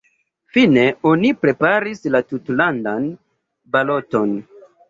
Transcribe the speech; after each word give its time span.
Fine 0.55 0.85
oni 1.09 1.31
preparis 1.43 2.03
la 2.15 2.23
tutlandan 2.31 3.07
baloton. 3.77 4.35